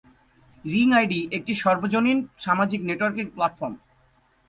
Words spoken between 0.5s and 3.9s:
Ring ID একটি সর্বজনীন সামাজিক নেটওয়ার্কিং প্ল্যাটফর্ম।